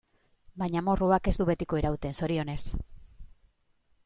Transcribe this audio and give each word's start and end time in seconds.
Baina 0.61 0.79
amorruak 0.83 1.29
ez 1.31 1.35
du 1.41 1.47
betiko 1.51 1.81
irauten, 1.83 2.17
zorionez. 2.21 2.61